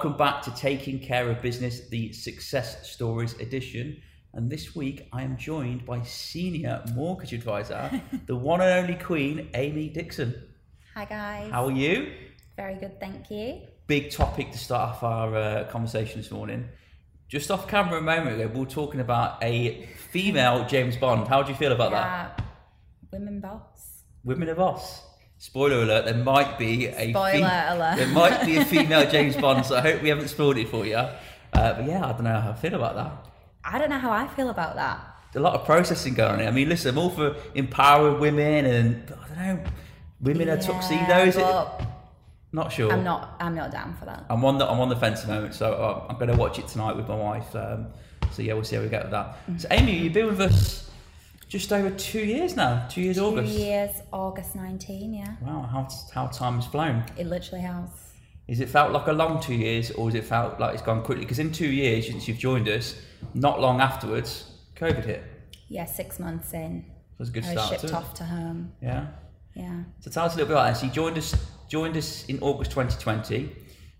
[0.00, 4.00] Welcome back to Taking Care of Business, the Success Stories edition.
[4.32, 9.50] And this week I am joined by Senior Mortgage Advisor, the one and only Queen,
[9.52, 10.48] Amy Dixon.
[10.94, 11.52] Hi guys.
[11.52, 12.14] How are you?
[12.56, 13.60] Very good, thank you.
[13.88, 16.66] Big topic to start off our uh, conversation this morning.
[17.28, 21.28] Just off camera a moment ago, we were talking about a female James Bond.
[21.28, 22.42] How do you feel about that?
[23.12, 24.04] Women boss.
[24.24, 25.02] Women of Us.
[25.42, 27.96] Spoiler alert: there might be a Spoiler alert.
[27.96, 29.64] there might be a female James Bond.
[29.64, 30.96] So I hope we haven't spoiled it for you.
[30.96, 31.14] Uh,
[31.52, 33.12] but yeah, I don't know how I feel about that.
[33.64, 35.00] I don't know how I feel about that.
[35.34, 36.38] A lot of processing going on.
[36.40, 36.48] here.
[36.48, 39.70] I mean, listen, I'm all for empowering women, and I don't know,
[40.20, 41.36] women are Yeah, tuxedos.
[41.36, 41.82] but
[42.52, 42.92] Not sure.
[42.92, 43.36] I'm not.
[43.40, 44.26] I'm not down for that.
[44.28, 46.36] I'm on the I'm on the fence at the moment, so uh, I'm going to
[46.36, 47.56] watch it tonight with my wife.
[47.56, 47.86] Um,
[48.30, 49.38] so yeah, we'll see how we get with that.
[49.56, 50.89] So Amy, you've been with us
[51.50, 52.86] just over two years now.
[52.88, 53.52] Two years Two August.
[53.52, 55.12] years, August 19.
[55.14, 57.04] Yeah, Wow, how how time has flown.
[57.18, 57.90] it literally has.
[58.48, 61.02] Is it felt like a long two years, or has it felt like it's gone
[61.02, 61.24] quickly?
[61.24, 62.94] Because in two years since you've joined us,
[63.34, 65.22] not long afterwards, COVID hit.
[65.68, 67.94] Yeah, six months in, So it was a good I was start shipped to it.
[67.94, 68.72] off to home.
[68.82, 69.06] Yeah.
[69.54, 69.82] Yeah.
[70.00, 70.76] So tell us a little bit about that.
[70.78, 71.34] So you joined us
[71.68, 73.52] joined us in August 2020.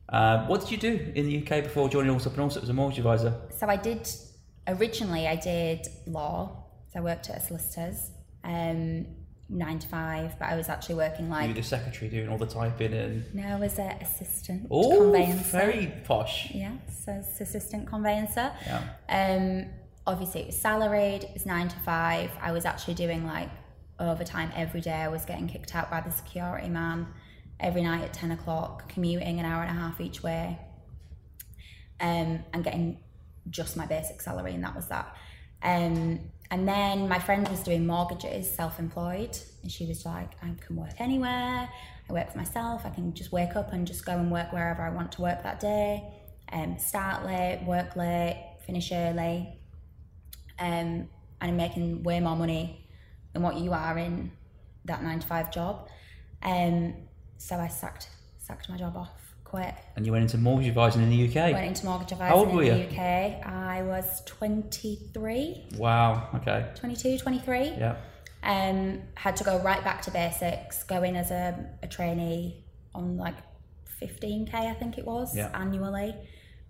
[0.09, 2.73] Uh, what did you do in the UK before joining Allsop and Allsop as a
[2.73, 3.33] mortgage advisor?
[3.57, 4.09] So I did
[4.67, 5.29] originally.
[5.29, 6.60] I did law.
[6.93, 8.11] So I worked at a solicitor's,
[8.45, 9.07] um,
[9.51, 10.39] nine to five.
[10.39, 13.35] But I was actually working you like were the secretary doing all the typing and
[13.35, 15.51] no, I was an assistant oh, conveyancer.
[15.51, 16.51] very posh.
[16.55, 16.73] Yeah,
[17.05, 18.53] so it's assistant conveyancer.
[18.67, 18.83] Yeah.
[19.09, 19.67] Um,
[20.07, 21.25] obviously it was salaried.
[21.25, 22.31] It was nine to five.
[22.41, 23.51] I was actually doing like
[23.99, 24.93] overtime every day.
[24.93, 27.09] I was getting kicked out by the security man
[27.59, 30.59] every night at ten o'clock, commuting an hour and a half each way,
[32.01, 32.99] um, and getting
[33.49, 35.15] just my basic salary, and that was that.
[35.63, 40.77] Um, and then my friend was doing mortgages, self-employed, and she was like, "I can
[40.77, 41.69] work anywhere.
[42.09, 42.85] I work for myself.
[42.85, 45.43] I can just wake up and just go and work wherever I want to work
[45.45, 46.13] that day.
[46.53, 49.61] Um, start late, work late, finish early,
[50.59, 51.09] um,
[51.41, 52.89] and I'm making way more money
[53.33, 54.33] than what you are in
[54.87, 55.89] that nine to five job.
[56.43, 56.95] Um,
[57.39, 61.11] so I sacked sacked my job off, quit, And you went into mortgage advising in
[61.11, 61.53] the UK.
[61.53, 62.73] went into mortgage advising in you?
[62.73, 63.47] the UK.
[63.47, 66.29] I was 23, Wow.
[66.37, 66.67] Okay.
[66.77, 67.71] 22, 23.
[67.79, 67.97] Yeah.
[68.43, 73.17] Um, had to go right back to basics, go in as a, a trainee on
[73.17, 73.35] like
[74.01, 75.51] 15k, I think it was, Yeah.
[75.53, 76.15] annually,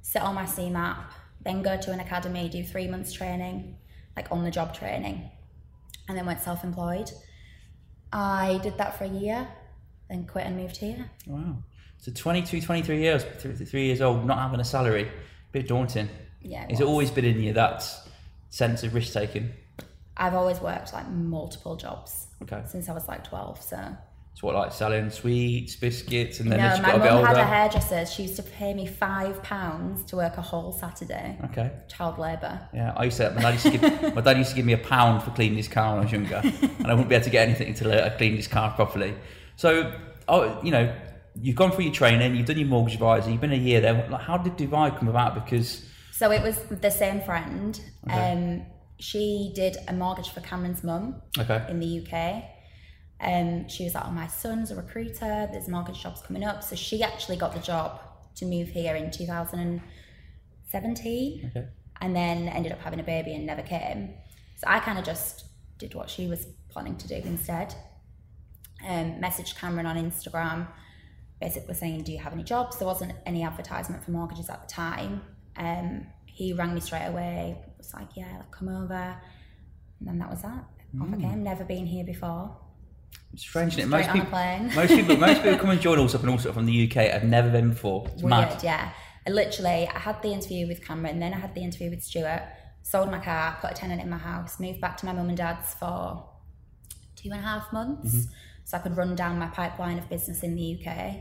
[0.02, 0.96] sit on my CeMAP,
[1.42, 3.76] then go to an academy, do three months training,
[4.16, 5.30] like on the job training,
[6.08, 7.10] and then went self employed.
[8.12, 9.46] I did that for a year,
[10.08, 11.10] then quit and moved here.
[11.26, 11.62] Wow.
[12.00, 16.08] So 22, 23 years, th- three years old, not having a salary, a bit daunting.
[16.40, 16.64] Yeah.
[16.64, 17.84] it Has it always been in you that
[18.48, 19.50] sense of risk taking?
[20.16, 22.62] I've always worked like multiple jobs Okay.
[22.66, 23.76] since I was like 12, so.
[24.32, 27.36] So what, like selling sweets, biscuits, and then no, my got a bit mum had
[27.36, 28.06] a hairdresser.
[28.06, 31.36] She used to pay me five pounds to work a whole Saturday.
[31.46, 31.70] Okay.
[31.88, 32.60] Child labour.
[32.72, 33.30] Yeah, I used to.
[33.32, 35.58] My dad used to give my dad used to give me a pound for cleaning
[35.58, 37.92] his car when I was younger, and I wouldn't be able to get anything until
[37.92, 39.14] I cleaned his car properly.
[39.56, 39.92] So,
[40.28, 40.94] oh, you know,
[41.40, 44.06] you've gone through your training, you've done your mortgage advisor, you've been a year there.
[44.10, 45.34] Like, how did Dubai come about?
[45.34, 47.80] Because So it was the same friend.
[48.08, 48.32] Okay.
[48.32, 48.66] Um,
[48.98, 52.44] she did a mortgage for Cameron's mum okay, in the UK.
[53.22, 55.48] Um, she was like, "Oh, my son's a recruiter.
[55.50, 58.00] There's mortgage jobs coming up." So she actually got the job
[58.36, 61.66] to move here in 2017, okay,
[62.00, 64.14] and then ended up having a baby and never came.
[64.56, 65.44] So I kind of just
[65.78, 67.74] did what she was planning to do instead.
[68.86, 70.66] Um, messaged Cameron on Instagram,
[71.40, 74.68] basically saying, "Do you have any jobs?" There wasn't any advertisement for mortgages at the
[74.72, 75.22] time.
[75.56, 77.56] Um, he rang me straight away.
[77.78, 78.94] Was like, "Yeah, like, come over,"
[79.98, 80.64] and then that was that.
[81.00, 81.42] Off I came.
[81.44, 82.56] Never been here before.
[83.32, 83.74] it's strange.
[83.74, 83.86] Isn't it?
[83.88, 84.72] Most people, plane.
[84.74, 86.96] most people, most people come and join Allsop and Allsop from the UK.
[87.14, 88.06] I've never been before.
[88.12, 88.62] It's Weird, mad.
[88.64, 88.90] yeah.
[89.26, 92.42] I literally, I had the interview with Cameron, then I had the interview with Stuart.
[92.82, 95.36] Sold my car, put a tenant in my house, moved back to my mum and
[95.36, 96.26] dad's for
[97.16, 98.32] two and a half months, Mm-hmm.
[98.64, 101.16] so I could run down my pipeline of business in the UK.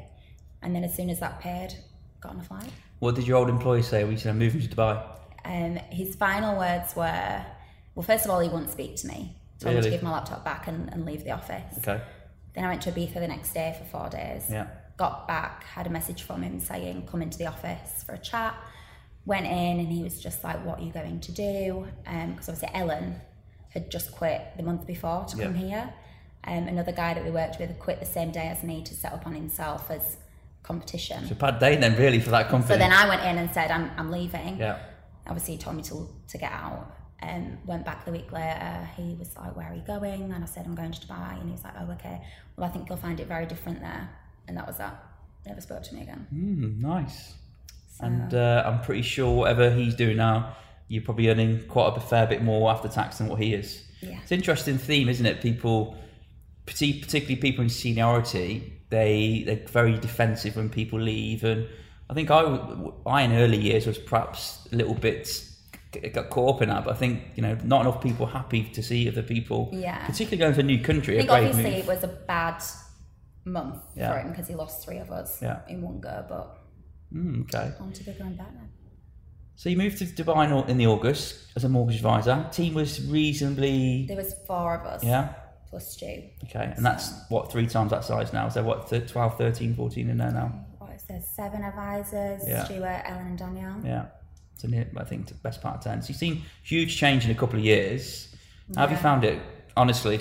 [0.61, 1.75] And then as soon as that paid,
[2.21, 2.69] got on a flight.
[2.99, 4.03] What did your old employer say?
[4.03, 5.01] We said moving to Dubai.
[5.45, 7.45] Um, his final words were,
[7.95, 9.35] well, first of all, he wouldn't speak to me.
[9.59, 11.77] Told me to give my laptop back and, and leave the office.
[11.79, 12.01] Okay.
[12.53, 14.45] Then I went to Ibiza the next day for four days.
[14.49, 14.67] Yeah.
[14.97, 18.55] Got back, had a message from him saying, come into the office for a chat.
[19.25, 21.87] Went in and he was just like, what are you going to do?
[22.03, 23.15] Because obviously Ellen
[23.69, 25.93] had just quit the month before to come here.
[26.45, 29.13] Um, another guy that we worked with quit the same day as me to set
[29.13, 30.17] up on himself as
[30.63, 31.25] competition.
[31.27, 32.73] So bad day then, really, for that company.
[32.73, 34.57] So then I went in and said, I'm, I'm leaving.
[34.57, 34.79] yeah.
[35.27, 36.95] Obviously, he told me to, to get out.
[37.21, 38.89] Um, went back the week later.
[38.95, 40.31] He was like, Where are you going?
[40.31, 41.33] And I said, I'm going to Dubai.
[41.39, 42.21] And he was like, Oh, okay.
[42.55, 44.09] Well, I think you'll find it very different there.
[44.47, 45.03] And that was that.
[45.45, 46.27] Never spoke to me again.
[46.33, 47.33] Mm, nice.
[47.99, 50.55] and uh, I'm pretty sure whatever he's doing now,
[50.87, 53.83] you're probably earning quite a fair bit more after tax than what he is.
[54.01, 54.17] Yeah.
[54.23, 55.41] It's an interesting theme, isn't it?
[55.41, 55.97] People,
[56.65, 61.67] particularly people in seniority, they they're very defensive when people leave, and
[62.09, 62.41] I think I,
[63.05, 65.45] I in early years was perhaps a little bit
[66.13, 68.81] got caught up in that, but I think you know not enough people happy to
[68.83, 70.05] see other people, Yeah.
[70.05, 71.15] particularly going to a new country.
[71.15, 71.73] I think obviously move.
[71.73, 72.63] it was a bad
[73.45, 74.11] month Yeah.
[74.13, 75.59] for him because he lost three of us Yeah.
[75.67, 76.55] in one go, but
[77.13, 77.71] Mm, okay.
[77.79, 78.69] on to bigger and better.
[79.55, 82.47] So you moved to Dubai in, in the August as a mortgage advisor.
[82.51, 85.33] Team was reasonably, There was four of us yeah,
[85.69, 86.23] plus Stu.
[86.45, 86.73] okay.
[86.75, 88.49] And that's what three times that size now.
[88.49, 90.65] So what, th- 12, 13, 14 in there now?
[90.79, 91.21] What is there?
[91.21, 92.65] Seven advisors, Yeah.
[92.65, 93.81] Stuart, Ellen and Danielle.
[93.85, 94.05] Yeah.
[94.55, 96.01] So near, I think the best part of 10.
[96.01, 98.35] So you've seen huge change in a couple of years.
[98.75, 99.39] How have you found it,
[99.77, 100.19] honestly?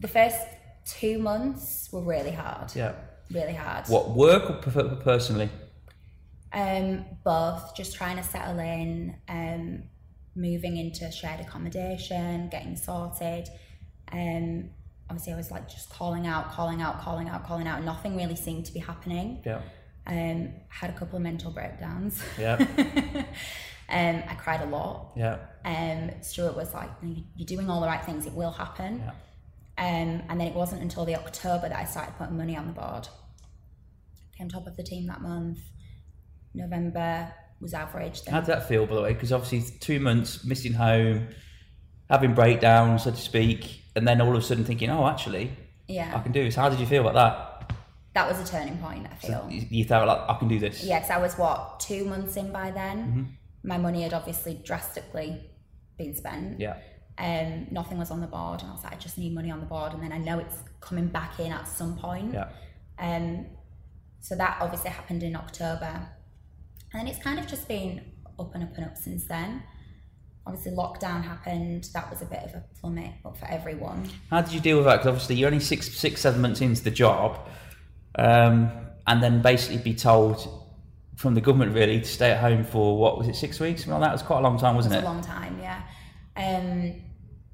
[0.00, 0.36] The first
[0.84, 2.74] two months were really hard.
[2.74, 2.92] Yeah.
[3.30, 3.86] Really hard.
[3.88, 5.48] What, work or personally?
[6.52, 9.82] Um, both, just trying to settle in, um,
[10.36, 13.48] moving into shared accommodation, getting sorted.
[14.12, 14.70] Um,
[15.10, 17.82] obviously, I was like just calling out, calling out, calling out, calling out.
[17.84, 19.42] Nothing really seemed to be happening.
[19.44, 19.60] Yeah.
[20.06, 22.22] Um, had a couple of mental breakdowns.
[22.38, 22.54] Yeah.
[23.88, 25.12] um, I cried a lot.
[25.16, 25.38] Yeah.
[25.64, 28.26] Um, Stuart was like, "You- "You're doing all the right things.
[28.26, 29.12] It will happen." Yeah.
[29.78, 32.72] Um, and then it wasn't until the October that I started putting money on the
[32.72, 33.08] board.
[34.38, 35.58] Came top of the team that month.
[36.54, 38.22] November was average.
[38.22, 39.12] Then How did that feel, by the way?
[39.12, 41.28] Because obviously, two months missing home,
[42.08, 45.50] having breakdowns, so to speak, and then all of a sudden thinking, oh, actually,
[45.88, 46.54] yeah, I can do this.
[46.54, 47.74] How did you feel about that
[48.14, 49.06] That was a turning point.
[49.10, 49.48] I feel.
[49.50, 50.84] You, you thought, like, I can do this.
[50.84, 52.98] Yeah, because I was what two months in by then.
[52.98, 53.22] Mm-hmm.
[53.68, 55.40] My money had obviously drastically
[55.98, 56.60] been spent.
[56.60, 56.76] Yeah.
[57.18, 59.60] Um, nothing was on the board, and I was like, I just need money on
[59.60, 62.34] the board, and then I know it's coming back in at some point.
[62.34, 62.48] Yeah.
[62.98, 63.46] Um,
[64.20, 66.08] so that obviously happened in October.
[66.92, 68.02] And then it's kind of just been
[68.38, 69.62] up and up and up since then.
[70.46, 71.88] Obviously, lockdown happened.
[71.92, 74.08] That was a bit of a plummet but for everyone.
[74.30, 74.98] How did you deal with that?
[74.98, 77.38] Because obviously, you're only six, six, seven months into the job,
[78.16, 78.70] um,
[79.06, 80.48] and then basically be told
[81.16, 83.86] from the government really to stay at home for what was it, six weeks?
[83.86, 85.02] Well, that was quite a long time, wasn't It it?
[85.02, 85.82] a long time, yeah.
[86.36, 87.02] Um,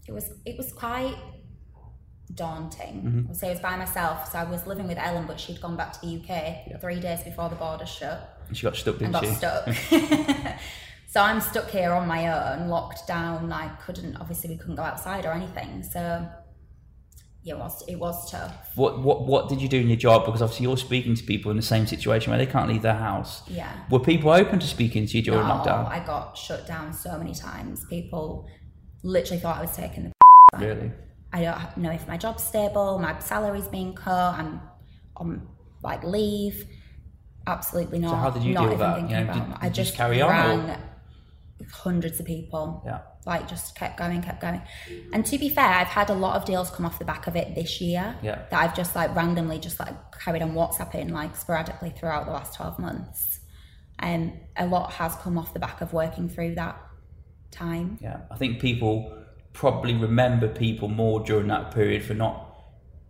[0.07, 1.17] it was it was quite
[2.35, 3.03] daunting.
[3.03, 3.29] Mm-hmm.
[3.29, 5.77] I'll say I was by myself, so I was living with Ellen, but she'd gone
[5.77, 8.41] back to the UK three days before the border shut.
[8.49, 9.31] And she got stuck, didn't got she?
[9.33, 9.69] stuck.
[11.13, 13.53] so I'm stuck here on my own, locked down.
[13.53, 15.83] I couldn't, obviously, we couldn't go outside or anything.
[15.83, 16.27] So
[17.43, 18.71] yeah, it was it was tough.
[18.77, 20.25] What, what, what did you do in your job?
[20.25, 22.95] Because obviously, you're speaking to people in the same situation where they can't leave their
[22.95, 23.43] house.
[23.47, 23.71] Yeah.
[23.91, 25.87] Were people open to speaking to you during No, lockdown?
[25.87, 27.85] I got shut down so many times.
[27.91, 28.49] People
[29.03, 30.13] literally thought I was taking the.
[30.59, 30.93] Really?
[31.35, 34.61] I don't know if my job's stable, my salary's being cut, I'm
[35.17, 35.47] on
[35.83, 36.67] like leave.
[37.47, 38.17] Absolutely not.
[38.17, 39.11] how did you not deal with that?
[39.11, 39.59] You know, did- it.
[39.61, 40.92] I just just carry on, or-
[41.71, 42.83] hundreds of people.
[42.87, 43.01] Yeah.
[43.25, 44.63] Like just kept going, kept going.
[45.13, 47.37] And to be fair, I've had a lot of deals come off the back of
[47.37, 48.17] it this year.
[48.23, 48.43] Yeah.
[48.51, 52.55] That I've just like randomly just like carried on WhatsApping like sporadically throughout the last
[52.55, 53.41] 12 months.
[53.99, 56.81] And a lot has come off the back of working through that
[57.53, 57.99] time.
[58.03, 59.17] Yeah, I think people
[59.53, 62.49] probably remember people more during that period for not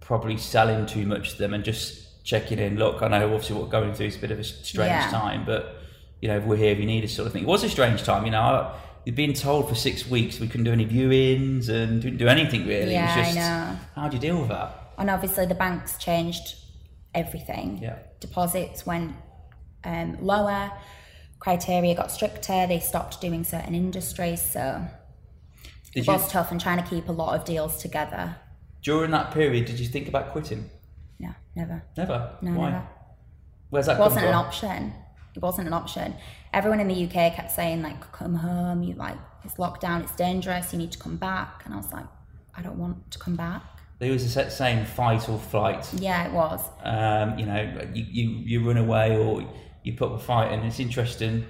[0.00, 2.76] probably selling too much to them and just checking in.
[2.76, 5.10] Look, I know obviously what we're going through is a bit of a strange Yeah.
[5.10, 5.76] time, but
[6.22, 7.42] you know, we're here if you need us, sort of thing.
[7.42, 8.40] It was a strange time, you know.
[8.40, 8.74] I-
[9.04, 12.64] You'd been told for six weeks we couldn't do any viewings and didn't do anything
[12.68, 12.92] really.
[12.92, 13.76] Yeah, it was I just, know.
[13.96, 14.92] How do you deal with that?
[14.96, 16.54] And obviously the banks changed
[17.12, 17.80] everything.
[17.82, 17.98] Yeah.
[18.20, 19.16] Deposits went
[19.82, 20.70] um, lower,
[21.40, 24.40] criteria got stricter, they stopped doing certain industries.
[24.40, 24.86] So
[25.92, 28.36] Did it you was tough and trying to keep a lot of deals together.
[28.82, 29.64] during that period?
[29.64, 30.70] Did you think about quitting?
[31.18, 31.82] No, never.
[31.96, 32.36] Never.
[32.40, 32.70] No, Why?
[32.70, 32.86] never.
[33.70, 34.92] Where's that It wasn't come an option.
[35.34, 36.14] It wasn't an option.
[36.52, 38.82] Everyone in the UK kept saying like, "Come home.
[38.82, 40.02] You like it's lockdown.
[40.02, 40.72] It's dangerous.
[40.72, 42.06] You need to come back." And I was like,
[42.54, 43.62] "I don't want to come back."
[43.98, 45.88] There was a set saying fight or flight.
[45.94, 46.60] Yeah, it was.
[46.82, 49.44] um, you know, you, you, you run away or
[49.84, 51.44] you put up a fight, and it's interesting,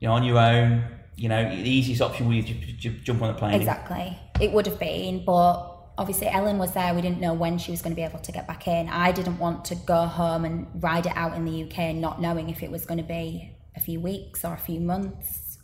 [0.00, 0.84] you know, on your own,
[1.16, 3.54] you know, the easiest option would be to jump on a plane.
[3.54, 4.18] Exactly.
[4.40, 6.94] It would have been, but obviously Ellen was there.
[6.94, 8.88] We didn't know when she was going to be able to get back in.
[8.88, 12.50] I didn't want to go home and ride it out in the UK, not knowing
[12.50, 15.58] if it was going to be a few weeks or a few months.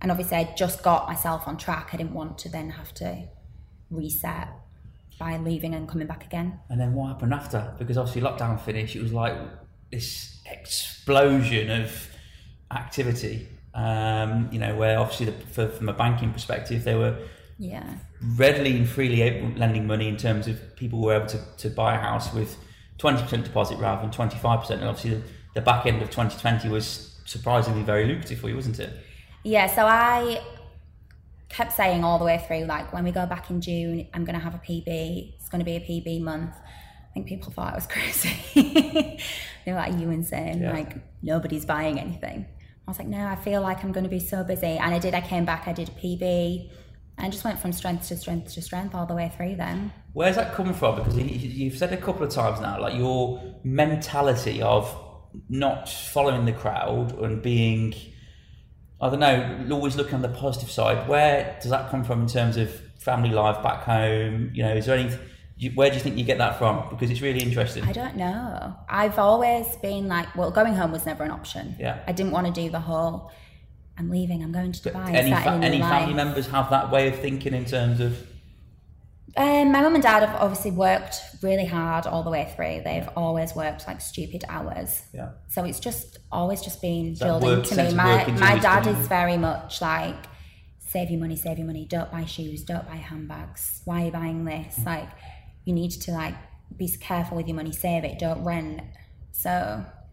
[0.00, 1.90] And obviously, I just got myself on track.
[1.92, 3.26] I didn't want to then have to
[3.90, 4.48] reset
[5.18, 6.60] by leaving and coming back again.
[6.68, 7.74] And then what happened after?
[7.78, 9.36] Because obviously lockdown finished, it was like
[9.90, 12.08] this explosion of
[12.70, 13.48] activity.
[13.72, 17.16] Um, you know, where obviously the, for, from a banking perspective, they were
[17.58, 17.94] Yeah.
[18.36, 21.98] Readily and freely lending money in terms of people were able to, to buy a
[21.98, 22.56] house with
[22.98, 24.70] 20% deposit rather than 25%.
[24.70, 25.22] And obviously, the,
[25.54, 28.92] the back end of 2020 was surprisingly very lucrative for you, wasn't it?
[29.42, 30.40] Yeah, so I
[31.48, 34.38] kept saying all the way through, like, when we go back in June, I'm going
[34.38, 35.34] to have a PB.
[35.36, 36.54] It's going to be a PB month.
[36.56, 38.34] I think people thought I was crazy.
[38.54, 40.62] they were like, you insane.
[40.62, 40.72] Yeah.
[40.72, 42.46] Like, nobody's buying anything.
[42.86, 44.78] I was like, no, I feel like I'm going to be so busy.
[44.78, 45.14] And I did.
[45.14, 46.70] I came back, I did a PB.
[47.16, 49.92] And just went from strength to strength to strength all the way through then.
[50.12, 50.96] Where's that coming from?
[50.96, 54.94] Because you- you've said a couple of times now, like your mentality of
[55.48, 57.94] not following the crowd and being,
[59.00, 61.08] I don't know, always looking on the positive side.
[61.08, 64.50] Where does that come from in terms of family life back home?
[64.54, 65.16] You know, is there any?
[65.74, 66.88] Where do you think you get that from?
[66.90, 67.84] Because it's really interesting.
[67.84, 68.74] I don't know.
[68.88, 71.76] I've always been like, well, going home was never an option.
[71.78, 72.00] Yeah.
[72.08, 73.30] I didn't want to do the whole,
[73.98, 75.14] I'm leaving, I'm going to Dubai.
[75.14, 78.16] any fa- any family members have that way of thinking in terms of
[79.36, 82.82] Um, my mum and dad have obviously worked really hard all the way through.
[82.84, 85.02] They've always worked like stupid hours.
[85.12, 85.30] yeah.
[85.48, 87.94] So it's just always just been drilled into me.
[87.94, 90.16] My my dad is very much like
[90.78, 91.84] save your money, save your money.
[91.96, 92.62] Don't buy shoes.
[92.62, 93.80] Don't buy handbags.
[93.84, 94.78] Why are you buying this?
[94.80, 94.86] Mm.
[94.86, 95.08] Like
[95.64, 96.34] you need to like
[96.76, 97.72] be careful with your money.
[97.72, 98.18] Save it.
[98.20, 98.82] Don't rent.
[99.32, 99.50] So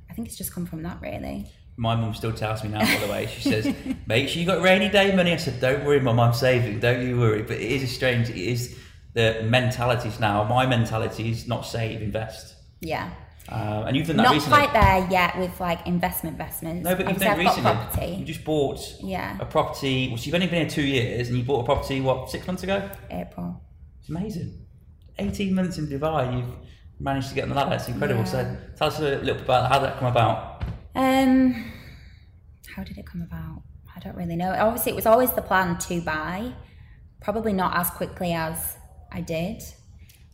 [0.09, 1.47] I think it's just come from that really.
[1.77, 3.27] My mum still tells me now, by the way.
[3.27, 3.73] She says,
[4.05, 6.79] "Make sure you got rainy day money." I said, "Don't worry, mum, I'm saving.
[6.79, 8.29] Don't you worry." But it is a strange.
[8.29, 8.77] It is
[9.13, 10.43] the mentalities now.
[10.43, 12.55] My mentality is not save, invest.
[12.81, 13.09] Yeah.
[13.49, 14.57] Um, and you've done that Not recently.
[14.59, 16.83] quite there yet with like investment investments.
[16.87, 18.15] No, but you've done it I've got recently.
[18.17, 19.37] You just bought Yeah.
[19.39, 20.07] a property.
[20.09, 22.45] Well, so you've only been here two years, and you bought a property what six
[22.45, 22.87] months ago?
[23.09, 23.59] April.
[23.99, 24.53] It's amazing.
[25.17, 26.55] Eighteen months in Dubai, you've
[26.99, 27.75] managed to get on the ladder.
[27.75, 28.21] It's incredible.
[28.21, 28.25] Yeah.
[28.27, 30.63] So tell us a little bit about how that come about.
[30.95, 31.71] Um,
[32.75, 33.63] how did it come about?
[33.95, 34.51] I don't really know.
[34.53, 36.53] Obviously, it was always the plan to buy,
[37.21, 38.75] probably not as quickly as
[39.11, 39.59] I did.
[39.59, 39.65] Do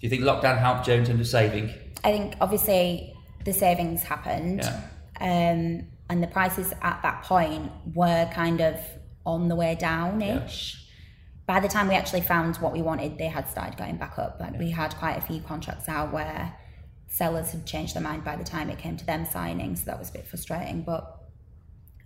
[0.02, 1.74] you think lockdown helped you in terms of saving?
[2.04, 3.14] I think obviously
[3.46, 4.82] the savings happened, Yeah.
[5.20, 8.80] um, and the prices at that point were kind of
[9.26, 10.84] on the way down ish.
[11.48, 14.38] By the time we actually found what we wanted, they had started going back up.
[14.40, 16.54] Like we had quite a few contracts out where
[17.08, 20.00] sellers had changed their mind by the time it came to them signing, so that
[20.00, 20.84] was a bit frustrating.
[20.84, 21.18] But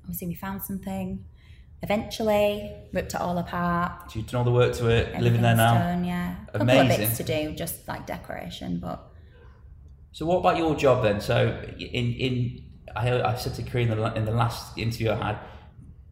[0.04, 1.26] obviously, we found something.
[1.84, 4.12] Eventually, ripped it all apart.
[4.12, 5.74] So you've done all the work to it, living there now.
[5.74, 7.06] Done, yeah, a couple of Amazing.
[7.06, 9.12] bits to do, just like decoration, but
[10.12, 11.22] So what about your job then?
[11.22, 11.36] So
[11.80, 12.64] in in
[12.96, 15.40] I, I said to Korea in the, in the last interview I had,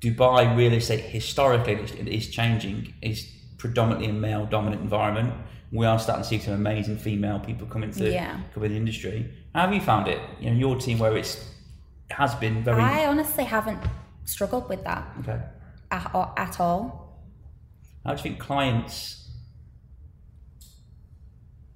[0.02, 2.94] Dubai real estate historically is, is changing.
[3.02, 3.28] is
[3.58, 5.34] predominantly a male dominant environment.
[5.72, 8.40] We are starting to see some amazing female people come into Yeah.
[8.54, 9.32] come into the industry.
[9.54, 10.20] How have you found it?
[10.40, 11.46] You know, your team where it's
[12.10, 13.80] has been very I honestly haven't
[14.26, 15.40] struggled with that okay.
[15.92, 17.22] at, at all.
[18.04, 19.30] How do you think clients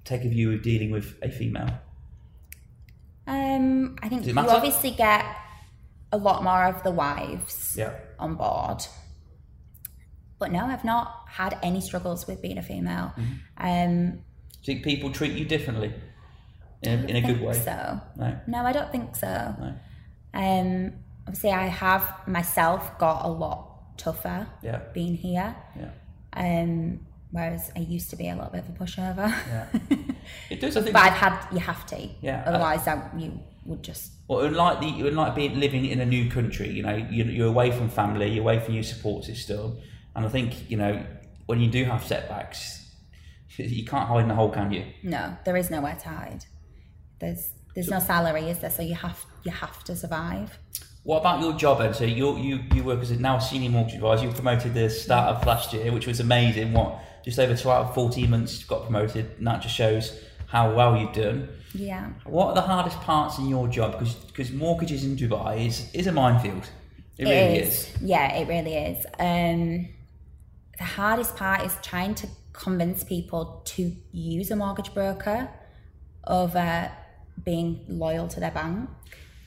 [0.06, 1.70] take a view of dealing with a female?
[3.28, 5.24] Um, I think you obviously get
[6.12, 7.94] a lot more of the wives Yeah.
[8.20, 8.86] on board.
[10.44, 13.14] But no, I've not had any struggles with being a female.
[13.18, 13.66] Mm-hmm.
[13.66, 14.12] Um,
[14.62, 15.94] Do you think people treat you differently
[16.82, 17.54] in don't in a good way?
[17.54, 18.38] So No.
[18.46, 19.32] no, I don't think so.
[19.58, 19.74] No.
[20.34, 20.94] Um,
[21.26, 24.80] obviously, I have myself got a lot tougher Yeah.
[24.94, 25.56] being here.
[25.80, 25.92] Yeah.
[26.34, 27.00] Um,
[27.32, 29.28] whereas I used to be a little bit of a pushover.
[29.48, 29.68] Yeah.
[30.50, 30.94] It does, I think.
[30.94, 32.00] but I've had you have to.
[32.22, 32.44] Yeah.
[32.46, 36.70] Otherwise, I, you would just Well, unlike the, unlike being living in a new country,
[36.70, 39.78] you know, you're, you're away from family, you're away from your support system,
[40.16, 41.06] and I think you know
[41.46, 42.92] when you do have setbacks,
[43.58, 44.86] you can't hide in the hole, can you?
[45.04, 46.46] No, there is nowhere to hide.
[47.20, 48.70] There's there's no salary, is there?
[48.70, 50.58] So you have you have to survive.
[51.04, 51.94] What about your job then?
[51.94, 54.24] So you you you work as a now senior mortgage advisor.
[54.24, 56.74] You were promoted the start of last year, which was amazing.
[56.74, 60.98] What just over 12, 14 months you got promoted, and that just shows how well
[60.98, 61.50] you've done.
[61.74, 62.10] Yeah.
[62.26, 63.94] What are the hardest parts in your job?
[63.94, 66.70] Because because mortgages in Dubai is is a minefield.
[67.18, 67.92] It really is.
[68.02, 69.06] Yeah, it really is.
[69.20, 69.90] Um,
[70.84, 75.50] the hardest part is trying to convince people to use a mortgage broker
[76.28, 76.92] over
[77.46, 78.90] being loyal to their bank.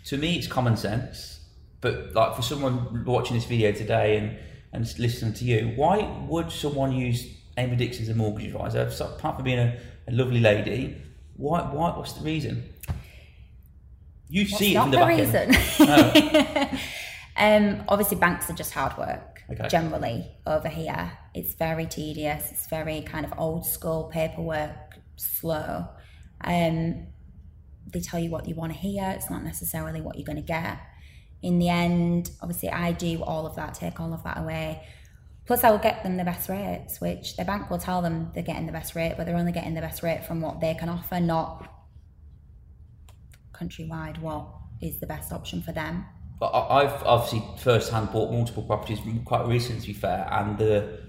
[0.07, 1.41] to me it's common sense
[1.83, 4.39] but like for someone watching this video today and
[4.73, 7.21] and listening to you why would someone use
[7.59, 8.91] amy dixon as a mortgage advisor?
[8.91, 9.79] So, apart from being a,
[10.09, 10.97] a lovely lady
[11.37, 12.55] why why what's the reason?
[14.29, 15.89] You What's see it not from the, the back
[16.69, 16.79] reason?
[17.47, 19.69] um, obviously, banks are just hard work Okay.
[19.69, 21.13] generally over here.
[21.35, 22.51] It's very tedious.
[22.51, 25.87] It's very kind of old school paperwork, slow.
[26.43, 27.07] Um,
[27.87, 29.09] they tell you what you want to hear.
[29.17, 30.79] It's not necessarily what you're going to get.
[31.43, 34.83] In the end, obviously, I do all of that, take all of that away.
[35.47, 38.43] Plus, I will get them the best rates, which the bank will tell them they're
[38.43, 40.89] getting the best rate, but they're only getting the best rate from what they can
[40.89, 41.73] offer, not
[43.53, 44.49] countrywide what
[44.83, 46.05] is the best option for them.
[46.39, 51.01] But I- I've obviously first-hand bought multiple properties quite recently, to be fair, and the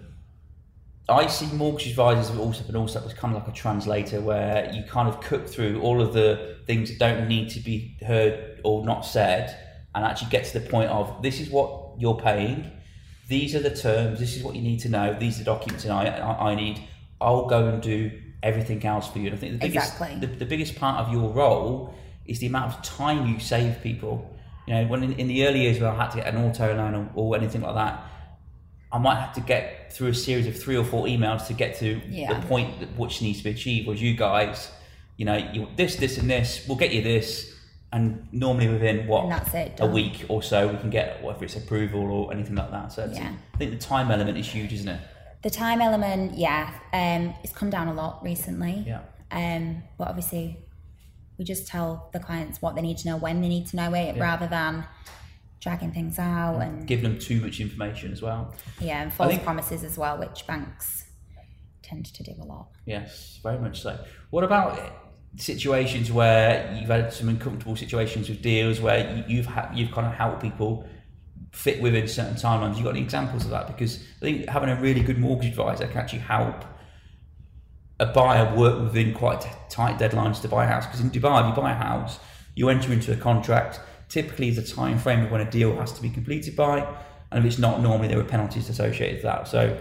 [1.09, 4.69] I see mortgage advisors of Allsop and Allsop as kind of like a translator where
[4.73, 8.59] you kind of cook through all of the things that don't need to be heard
[8.65, 9.57] or not said
[9.95, 12.69] and actually get to the point of this is what you're paying,
[13.29, 15.85] these are the terms, this is what you need to know, these are the documents
[15.85, 16.83] and I, I, I need,
[17.21, 18.11] I'll go and do
[18.43, 19.27] everything else for you.
[19.27, 20.19] And I think the biggest, Exactly.
[20.19, 24.29] the, the biggest part of your role is the amount of time you save people.
[24.67, 26.75] You know, when in, in the early years where I had to get an auto
[26.75, 28.03] loan or, or anything like that,
[28.91, 31.77] I might have to get through a series of three or four emails to get
[31.79, 32.33] to Yeah.
[32.39, 33.87] the point that which needs to be achieved.
[33.87, 34.69] Was you guys,
[35.15, 37.53] you know, you this, this, and this, we'll get you this,
[37.93, 42.01] and normally within what it, a week or so, we can get whether it's approval
[42.11, 42.91] or anything like that.
[42.91, 43.31] So Yeah.
[43.53, 44.99] I think the time element is huge, isn't it?
[45.43, 48.83] The time element, yeah, um, it's come down a lot recently.
[48.85, 49.01] Yeah.
[49.31, 50.57] Um, but obviously,
[51.37, 53.93] we just tell the clients what they need to know when they need to know
[53.93, 54.85] it, rather than
[55.59, 56.63] dragging things out mm.
[56.67, 58.53] and giving them too much information as well.
[58.79, 61.05] yeah, and false think- promises as well, which banks
[61.81, 62.67] tend to do a lot.
[62.85, 63.97] Yes, very much so.
[64.29, 64.79] What about
[65.37, 70.07] situations where you've had some uncomfortable situations with deals where you- you've had you've kind
[70.07, 70.85] of helped people
[71.51, 72.77] fit within certain timelines?
[72.77, 73.67] You got any examples of that?
[73.67, 76.65] Because I think having a really good mortgage advisor can actually help
[77.99, 80.85] a buyer work within quite tight deadlines to buy a house.
[80.85, 82.19] Because in Dubai, if you buy a house,
[82.55, 83.79] you enter into a contract.
[84.09, 86.79] Typically, a time frame of when a deal has to be completed by,
[87.31, 89.47] and if it's not, normally there are penalties associated with that.
[89.47, 89.77] So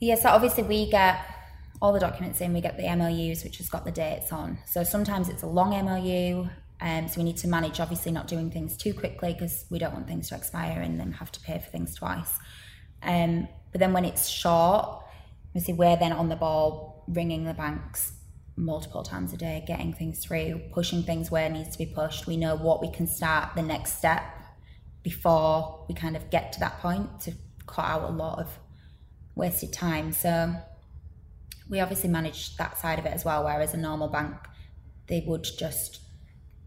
[0.00, 1.20] Yeah, so obviously we get
[1.82, 4.58] all the documents in, we get the MOUs, which has got the dates on.
[4.66, 6.48] So sometimes it's a long MOU,
[6.80, 9.92] um, so we need to manage obviously not doing things too quickly because we don't
[9.92, 12.38] want things to expire and then have to pay for things twice.
[13.02, 15.04] Um, but then when it's short,
[15.50, 18.12] obviously we're then on the ball, ringing the banks
[18.56, 22.26] multiple times a day, getting things through, pushing things where it needs to be pushed.
[22.26, 24.22] We know what we can start the next step
[25.02, 27.32] before we kind of get to that point to
[27.66, 28.58] cut out a lot of
[29.34, 30.12] wasted time.
[30.12, 30.54] So
[31.68, 33.44] we obviously manage that side of it as well.
[33.44, 34.34] Whereas a normal bank,
[35.06, 36.00] they would just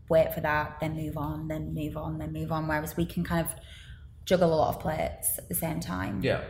[0.10, 2.68] wait for that, then move on, then move on, then move on.
[2.68, 3.54] Whereas we can kind of
[4.26, 6.22] juggle a lot of plates at the same time.
[6.24, 6.42] Yeah,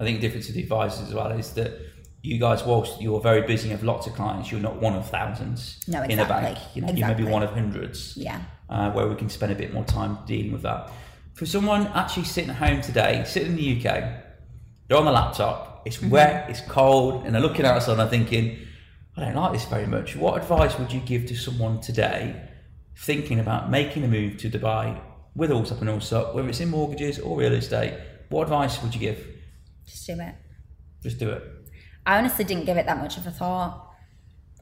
[0.00, 1.72] I think the difference with the advisors as well is that
[2.22, 5.08] you guys, whilst you're very busy and have lots of clients, you're not one of
[5.08, 6.58] thousands No, in a bank.
[6.74, 8.16] You know, you may be one of hundreds.
[8.16, 8.40] Yeah.
[8.68, 10.90] Uh, where we can spend a bit more time dealing with that.
[11.34, 14.02] For someone actually sitting at home today, sitting in the UK,
[14.88, 16.10] they're on the laptop, it's Mm-hmm.
[16.10, 18.58] wet, it's cold, and they're looking outside and they're thinking,
[19.16, 20.16] I don't like this very much.
[20.16, 22.48] What advice would you give to someone today
[22.96, 25.00] thinking about making a move to Dubai
[25.34, 27.94] with Allsop and Allsop, whether it's in mortgages or real estate?
[28.28, 29.24] What advice would you give?
[29.88, 30.34] Just do it.
[31.02, 31.42] Just do it.
[32.06, 33.84] I honestly didn't give it that much of a thought.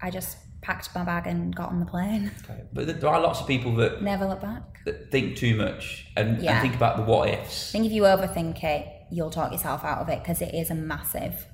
[0.02, 2.30] I just packed my bag and got on the plane.
[2.44, 2.62] Okay.
[2.72, 4.84] But there are lots of people that, Never look back.
[4.84, 6.52] that think too much and, Yeah.
[6.54, 7.70] and think about the what ifs.
[7.70, 10.70] I think if you overthink it, you'll talk yourself out of it because it is
[10.70, 11.46] a massive,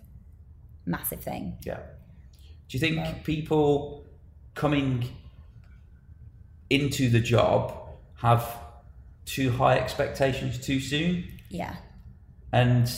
[0.87, 1.58] massive thing.
[1.64, 1.80] Yeah.
[2.68, 4.06] Do you think people
[4.54, 5.08] coming
[6.70, 7.74] into the job
[8.16, 8.56] have
[9.26, 11.24] too high expectations too soon?
[11.50, 11.76] Yeah.
[12.52, 12.90] And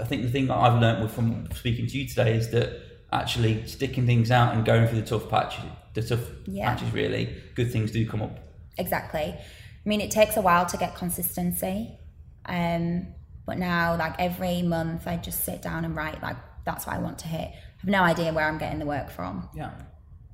[0.00, 2.80] I think the thing that I've learned from speaking to you today is that
[3.12, 6.68] actually sticking things out and going through the tough patches, the tough Yeah.
[6.74, 8.38] patches, really, good things do come up.
[8.78, 9.34] Exactly.
[9.34, 11.98] I mean, it takes a while to get consistency.
[12.44, 13.08] Um,
[13.46, 16.98] but now, like every month, I just sit down and write, like, that's what I
[16.98, 17.48] want to hit.
[17.52, 19.48] I have no idea where I'm getting the work from.
[19.54, 19.70] Yeah.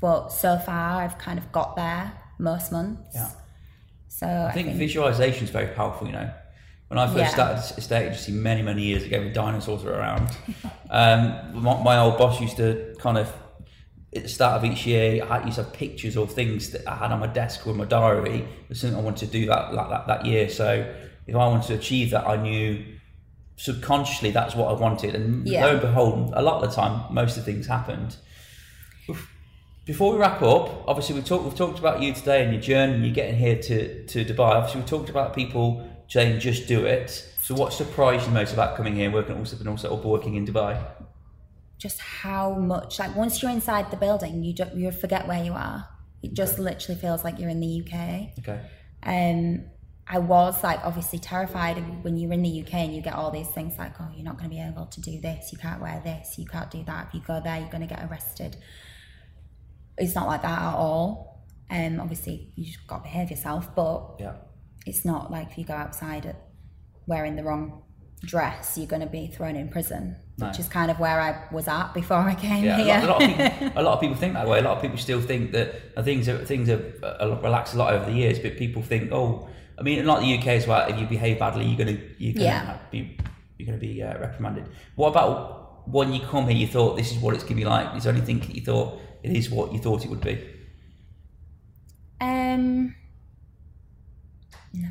[0.00, 3.14] But so far, I've kind of got there most months.
[3.14, 3.28] Yeah.
[4.08, 6.30] So I, I think, visualization is very powerful, you know.
[6.92, 7.28] When I first Yeah.
[7.56, 10.28] started estate agency many, many years ago when dinosaurs were around,
[10.90, 13.32] um, my, my old boss used to kind of,
[14.14, 16.96] at the start of each year, I used to have pictures or things that I
[16.96, 18.46] had on my desk or in my diary.
[18.68, 20.50] Was something I wanted to do that, that, that, that year.
[20.50, 20.86] So
[21.26, 22.84] if I wanted to achieve that, I knew
[23.56, 25.14] subconsciously that's what I wanted.
[25.14, 25.64] And Yeah.
[25.64, 28.16] lo and behold, a lot of the time, most of the things happened.
[29.86, 32.92] Before we wrap up, obviously we've talked we've talked about you today and your journey
[32.96, 34.56] and you getting here to, to Dubai.
[34.56, 37.08] Obviously we talked about people saying just do it.
[37.42, 40.46] So what surprised you most about coming here, working at Allsop and Allsop working in
[40.46, 40.74] Dubai?
[41.82, 45.52] just how much, like, once you're inside the building, you don't, you forget where you
[45.52, 45.88] are.
[46.22, 48.38] It just literally feels like you're in the UK.
[48.38, 48.60] Okay.
[49.02, 49.64] um,
[50.06, 53.48] I was like obviously terrified when you're in the UK and you get all these
[53.48, 56.00] things like, oh, you're not going to be able to do this, you can't wear
[56.04, 57.08] this, you can't do that.
[57.08, 58.56] If you go there, you're going to get arrested.
[59.96, 61.46] It's not like that at all.
[61.70, 64.34] Um, obviously, you just got to behave yourself, but Yeah.
[64.86, 66.36] It's not like if you go outside at
[67.06, 67.82] wearing the wrong
[68.24, 71.66] dress, you're going to be thrown in prison, which is kind of where I was
[71.68, 72.94] at before I came Yeah, a here.
[72.94, 74.58] lot, a, lot of people, a lot of people think that way.
[74.60, 77.78] A lot of people still think that uh, things are things have uh, relaxed a
[77.78, 80.88] lot over the years, but people think, oh, I mean, like the UK as well.
[80.88, 82.78] If you behave badly, you're gonna you're gonna Yeah.
[82.90, 83.18] be
[83.58, 84.68] you're gonna be uh, reprimanded.
[84.96, 86.56] What about when you come here?
[86.56, 87.96] You thought this is what it's gonna be like.
[87.96, 90.40] Is there anything that you thought it is what you thought it would be?
[92.20, 92.94] Um,
[94.74, 94.88] no.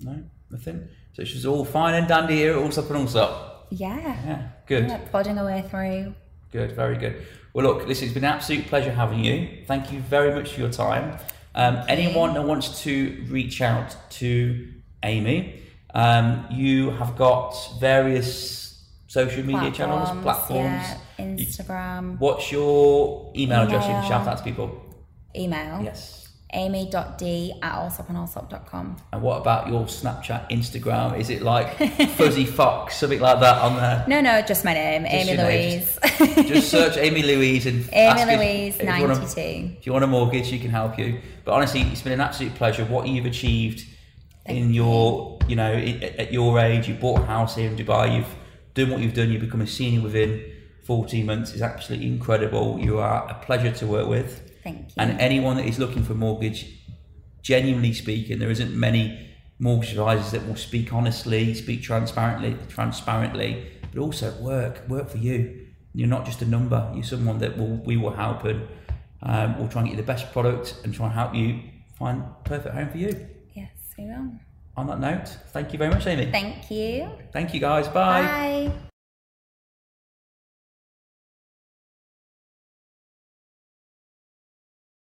[0.00, 0.88] No, nothing.
[1.12, 3.66] So she's all fine and dandy here, all up and all up.
[3.70, 3.96] Yeah.
[3.98, 4.88] Yeah, good.
[4.88, 6.14] Yeah, plodding away through.
[6.52, 7.24] Good, very good.
[7.52, 9.64] Well, look, listen, it's been an absolute pleasure having you.
[9.66, 11.18] Thank you very much for your time.
[11.54, 14.68] Um, anyone that wants to reach out to
[15.04, 15.60] Amy,
[15.94, 20.64] um, you have got various social media channels, platforms.
[20.64, 23.84] Yeah, Instagram, What's your email address?
[23.84, 24.80] You can shout out to people.
[25.36, 25.80] email.
[25.82, 26.23] Yes.
[26.54, 28.06] amy.d at allsopandallsop.com.
[28.08, 28.96] And allsop.com.
[29.12, 31.18] And what about your Snapchat, Instagram?
[31.18, 31.76] Is it like
[32.12, 34.04] Fuzzy Fox, something like that on there?
[34.08, 36.48] No, no, just my name, Amy your name, Louise.
[36.48, 39.76] Just search Amy Louise and Amy if- Louise, if you 92.
[39.78, 41.20] If you want a mortgage, she can help you.
[41.44, 42.84] But honestly, it's been an absolute pleasure.
[42.84, 43.84] What you've achieved
[44.46, 48.16] in your, you know, at your age, you bought a house here in Dubai.
[48.16, 48.34] You've
[48.74, 49.30] done what you've done.
[49.30, 50.44] You've become a senior within
[50.84, 51.54] 14 months.
[51.54, 52.78] is absolutely incredible.
[52.78, 54.50] You are a pleasure to work with.
[54.64, 54.94] Thank you.
[54.96, 56.66] And anyone that is looking for a mortgage,
[57.42, 64.00] genuinely speaking, there isn't many mortgage advisors that will speak honestly, speak transparently, transparently, but
[64.00, 65.66] also work, work for you.
[65.92, 66.90] You're not just a number.
[66.94, 68.66] You're someone that will we will help and
[69.22, 71.60] um, we'll try and get you the best product and try and help you
[71.96, 73.28] find perfect home for you.
[73.54, 74.32] yes, we will.
[74.76, 76.32] On that note, thank you very much, Amy.
[76.32, 77.08] Thank you.
[77.32, 77.86] Thank you, guys.
[77.86, 78.22] Bye.
[78.22, 78.72] Bye.